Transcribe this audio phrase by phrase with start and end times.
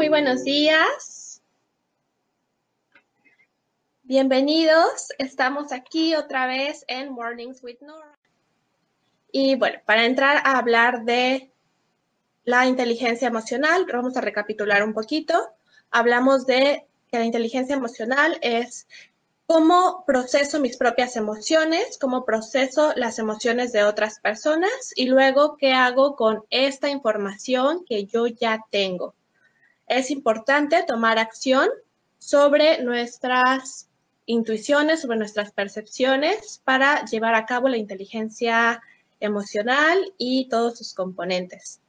[0.00, 1.42] muy buenos días.
[4.02, 8.18] Bienvenidos, estamos aquí otra vez en Mornings with Nora.
[9.30, 11.52] Y bueno, para entrar a hablar de
[12.44, 15.50] la inteligencia emocional, vamos a recapitular un poquito.
[15.90, 18.88] Hablamos de que la inteligencia emocional es
[19.46, 25.74] cómo proceso mis propias emociones, cómo proceso las emociones de otras personas y luego qué
[25.74, 29.14] hago con esta información que yo ya tengo.
[29.90, 31.68] Es importante tomar acción
[32.18, 33.88] sobre nuestras
[34.24, 38.80] intuiciones, sobre nuestras percepciones para llevar a cabo la inteligencia
[39.20, 41.80] emocional y todos sus componentes.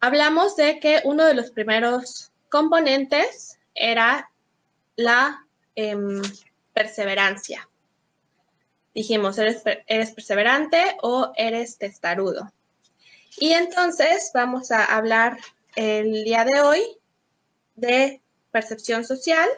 [0.00, 4.30] Hablamos de que uno de los primeros componentes era
[4.96, 5.46] la
[5.78, 6.22] Em,
[6.72, 7.68] perseverancia.
[8.94, 12.50] Dijimos, ¿eres, ¿eres perseverante o eres testarudo?
[13.38, 15.38] Y entonces vamos a hablar
[15.76, 16.82] el día de hoy
[17.76, 19.48] de percepción social.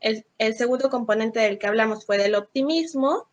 [0.00, 3.28] El, segundo componente del que hablamos fue del optimismo.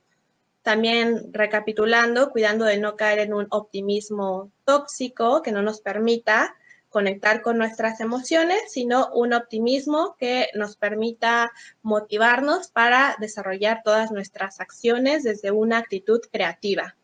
[0.64, 6.56] También recapitulando, cuidando de no caer en un optimismo tóxico que no nos permita
[6.90, 14.60] conectar con nuestras emociones, sino un optimismo que nos permita motivarnos para desarrollar todas nuestras
[14.60, 16.96] acciones desde una actitud creativa.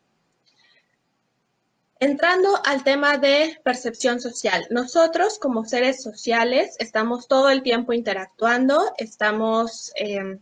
[2.00, 8.92] Entrando al tema de percepción social, nosotros como seres sociales estamos todo el tiempo interactuando,
[8.98, 10.38] estamos eh,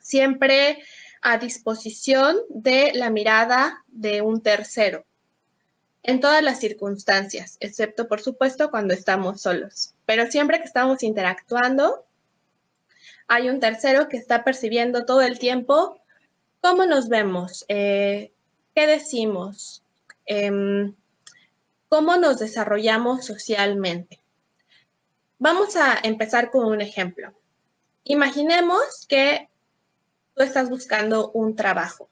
[0.00, 0.84] siempre
[1.20, 5.04] a disposición de la mirada de un tercero
[6.04, 9.94] en todas las circunstancias, excepto por supuesto cuando estamos solos.
[10.06, 12.04] Pero siempre que estamos interactuando,
[13.26, 16.00] hay un tercero que está percibiendo todo el tiempo
[16.60, 18.32] cómo nos vemos, eh,
[18.74, 19.83] qué decimos,
[20.26, 20.94] em,
[21.88, 24.22] cómo nos desarrollamos socialmente.
[25.38, 27.32] Vamos a empezar con un ejemplo.
[28.04, 29.48] Imaginemos que
[30.34, 32.08] tú estás buscando un trabajo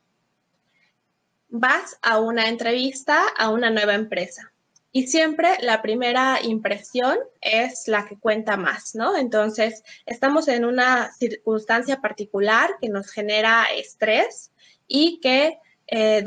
[1.53, 4.51] vas a una entrevista a una nueva empresa.
[4.91, 9.17] Y siempre la primera impresión es la que cuenta más, ¿no?
[9.17, 14.51] Entonces, estamos en una circunstancia particular que nos genera estrés
[14.89, 16.23] y que eh,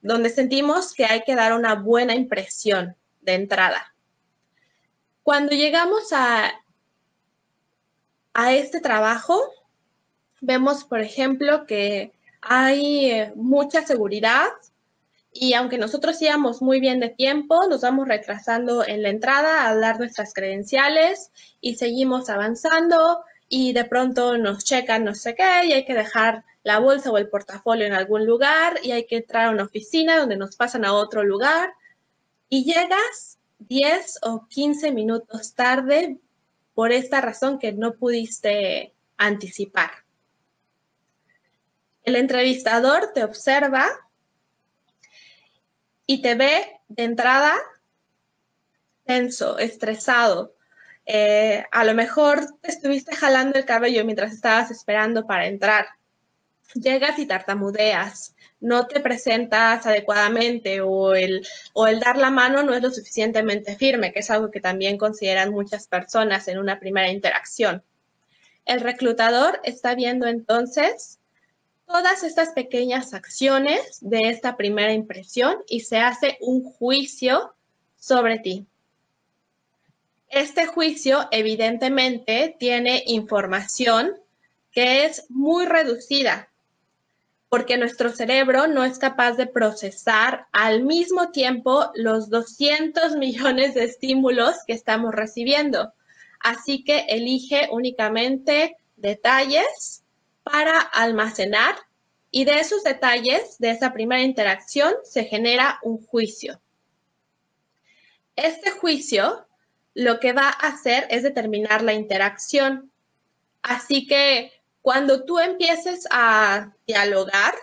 [0.00, 3.94] donde sentimos que hay que dar una buena impresión de entrada.
[5.22, 6.52] Cuando llegamos a,
[8.32, 9.40] a este trabajo,
[10.40, 14.48] vemos, por ejemplo, que hay eh, mucha seguridad
[15.32, 19.76] y aunque nosotros íbamos muy bien de tiempo, nos vamos retrasando en la entrada a
[19.76, 21.30] dar nuestras credenciales
[21.60, 26.44] y seguimos avanzando y de pronto nos checan no sé qué y hay que dejar
[26.64, 30.18] la bolsa o el portafolio en algún lugar y hay que entrar a una oficina
[30.18, 31.72] donde nos pasan a otro lugar
[32.48, 36.18] y llegas 10 o 15 minutos tarde
[36.74, 39.90] por esta razón que no pudiste anticipar.
[42.02, 43.86] El entrevistador te observa
[46.04, 47.56] y te ve de entrada
[49.04, 50.55] tenso, estresado.
[51.06, 55.86] Eh, a lo mejor te estuviste jalando el cabello mientras estabas esperando para entrar.
[56.74, 62.74] Llegas y tartamudeas, no te presentas adecuadamente o el, o el dar la mano no
[62.74, 67.08] es lo suficientemente firme, que es algo que también consideran muchas personas en una primera
[67.08, 67.84] interacción.
[68.64, 71.20] El reclutador está viendo entonces
[71.86, 77.54] todas estas pequeñas acciones de esta primera impresión y se hace un juicio
[77.96, 78.66] sobre ti.
[80.28, 84.14] Este juicio evidentemente tiene información
[84.72, 86.50] que es muy reducida
[87.48, 93.84] porque nuestro cerebro no es capaz de procesar al mismo tiempo los 200 millones de
[93.84, 95.92] estímulos que estamos recibiendo.
[96.40, 100.02] Así que elige únicamente detalles
[100.42, 101.76] para almacenar
[102.30, 106.60] y de esos detalles, de esa primera interacción, se genera un juicio.
[108.34, 109.46] Este juicio
[109.96, 112.92] lo que va a hacer es determinar la interacción.
[113.62, 114.52] Así que
[114.82, 117.54] cuando tú empieces a dialogar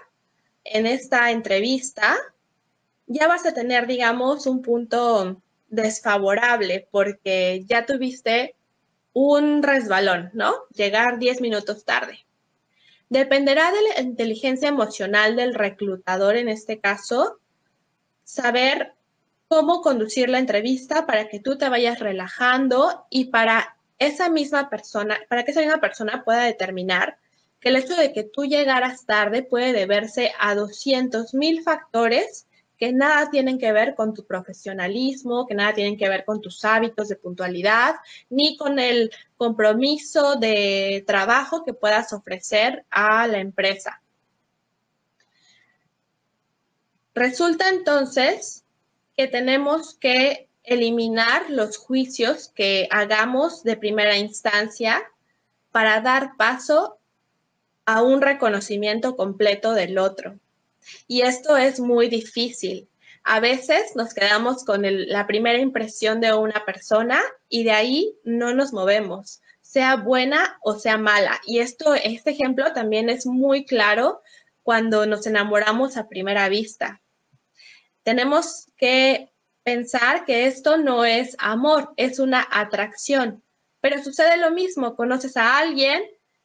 [0.64, 2.18] en esta entrevista,
[3.06, 8.56] ya vas a tener, digamos, un punto desfavorable porque ya tuviste
[9.14, 10.56] un resbalón, ¿no?
[10.74, 12.26] Llegar 10 minutos tarde.
[13.10, 17.38] Dependerá de la inteligencia emocional del reclutador en este caso,
[18.24, 18.96] saber
[19.54, 25.20] cómo conducir la entrevista para que tú te vayas relajando y para esa misma persona,
[25.30, 27.20] para que esa misma persona pueda determinar
[27.60, 32.48] que el hecho de que tú llegaras tarde puede deberse a 200 mil factores
[32.80, 36.66] que nada tienen que ver con tu profesionalismo, que nada tienen que ver con tus
[36.66, 37.98] hábitos de puntualidad,
[38.32, 44.02] ni con el compromiso de trabajo que puedas ofrecer a la empresa.
[47.14, 48.63] Resulta entonces
[49.16, 55.04] que tenemos que eliminar los juicios que hagamos de primera instancia
[55.72, 56.98] para dar paso
[57.86, 60.40] a un reconocimiento completo del otro.
[61.08, 62.88] Y esto es muy difícil.
[63.24, 68.54] A veces nos quedamos con la primera impresión de una persona y de ahí no
[68.54, 71.40] nos movemos, sea buena o sea mala.
[71.46, 74.22] Y esto, este ejemplo también es muy claro
[74.62, 77.02] cuando nos enamoramos a primera vista.
[78.04, 79.32] Tenemos que
[79.64, 83.44] pensar que esto no es amor, es una atracción.
[83.82, 86.04] Pero sucede lo mismo, conoces a alguien,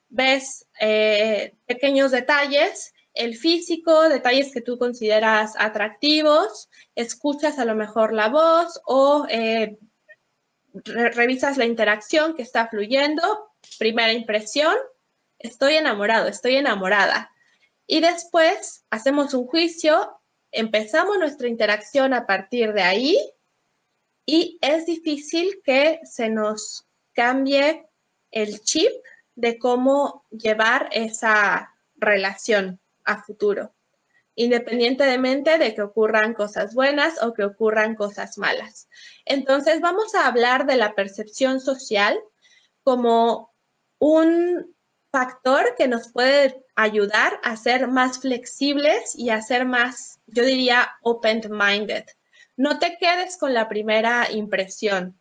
[0.09, 8.13] ves eh, pequeños detalles, el físico, detalles que tú consideras atractivos, escuchas a lo mejor
[8.13, 9.77] la voz o eh,
[10.85, 14.75] revisas la interacción que está fluyendo, primera impresión,
[15.39, 17.33] estoy enamorado, estoy enamorada.
[17.87, 20.21] Y después hacemos un juicio
[20.53, 23.19] empezamos nuestra interacción a partir de ahí
[24.27, 27.87] y es difícil que se nos cambie
[28.31, 28.93] el chip
[29.35, 33.75] de cómo llevar esa relación a futuro,
[34.35, 38.89] independientemente de que ocurran cosas buenas o que ocurran cosas malas.
[39.25, 42.21] Entonces vamos a hablar de la percepción social
[42.83, 43.53] como
[43.99, 44.75] un
[45.11, 50.91] factor que nos puede ayudar a ser más flexibles y a ser más, yo diría,
[51.03, 52.05] open-minded.
[52.57, 55.19] No te quedes con la primera impresión.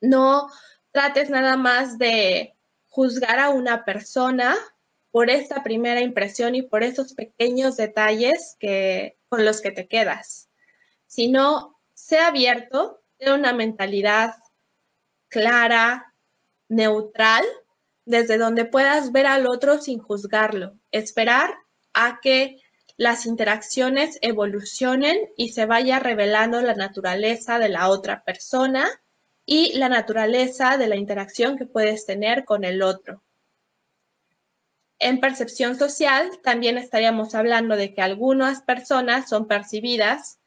[0.00, 0.48] No
[0.92, 2.56] trates nada más de
[2.88, 4.56] juzgar a una persona
[5.10, 10.48] por esta primera impresión y por esos pequeños detalles que, con los que te quedas,
[11.06, 14.34] sino sea abierto, de una mentalidad
[15.28, 16.12] clara,
[16.68, 17.44] neutral
[18.04, 21.54] desde donde puedas ver al otro sin juzgarlo, esperar
[21.94, 22.58] a que
[22.96, 28.88] las interacciones evolucionen y se vaya revelando la naturaleza de la otra persona
[29.44, 33.22] y la naturaleza de la interacción que puedes tener con el otro.
[34.98, 40.38] En percepción social también estaríamos hablando de que algunas personas son percibidas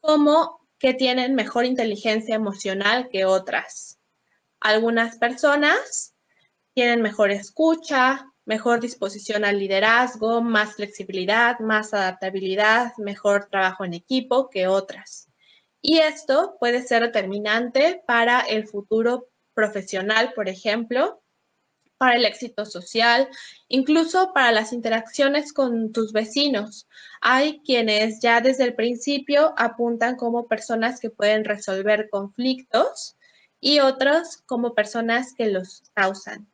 [0.00, 3.98] como que tienen mejor inteligencia emocional que otras.
[4.60, 6.14] Algunas personas
[6.76, 14.50] tienen mejor escucha, mejor disposición al liderazgo, más flexibilidad, más adaptabilidad, mejor trabajo en equipo
[14.50, 15.30] que otras.
[15.80, 21.22] Y esto puede ser determinante para el futuro profesional, por ejemplo,
[21.96, 23.26] para el éxito social,
[23.68, 26.86] incluso para las interacciones con tus vecinos.
[27.22, 33.16] Hay quienes ya desde el principio apuntan como personas que pueden resolver conflictos
[33.60, 36.46] y otros como personas que los causan.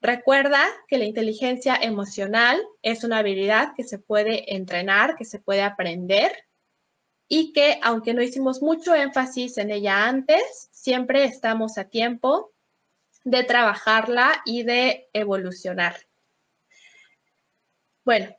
[0.00, 5.62] Recuerda que la inteligencia emocional es una habilidad que se puede entrenar, que se puede
[5.62, 6.32] aprender
[7.26, 12.52] y que aunque no hicimos mucho énfasis en ella antes, siempre estamos a tiempo
[13.24, 15.96] de trabajarla y de evolucionar.
[18.04, 18.34] Bueno,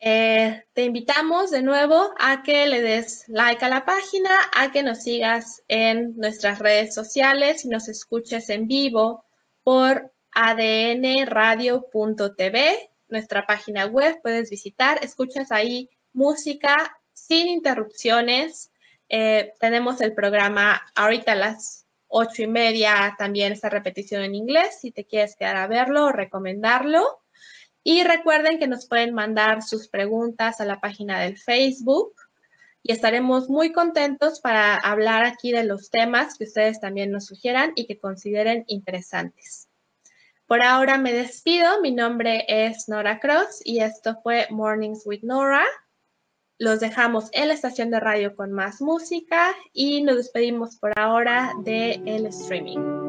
[0.00, 4.82] eh, te invitamos de nuevo a que le des like a la página, a que
[4.82, 9.24] nos sigas en nuestras redes sociales y nos escuches en vivo
[9.62, 18.70] por adnradio.tv, nuestra página web, puedes visitar, escuchas ahí música sin interrupciones.
[19.08, 24.78] Eh, tenemos el programa ahorita a las ocho y media, también esta repetición en inglés,
[24.80, 27.20] si te quieres quedar a verlo o recomendarlo.
[27.82, 32.14] Y recuerden que nos pueden mandar sus preguntas a la página del Facebook
[32.82, 37.72] y estaremos muy contentos para hablar aquí de los temas que ustedes también nos sugieran
[37.74, 39.63] y que consideren interesantes.
[40.54, 41.80] Por ahora me despido.
[41.80, 45.64] Mi nombre es Nora Cross y esto fue Mornings with Nora.
[46.60, 51.50] Los dejamos en la estación de radio con más música y nos despedimos por ahora
[51.64, 53.03] del el streaming.